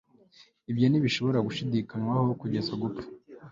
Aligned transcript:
ibyo 0.71 0.85
ntibishobora 0.87 1.43
gushidikanywaho 1.47 2.29
kugeza 2.41 2.71
gupfa 2.81 3.05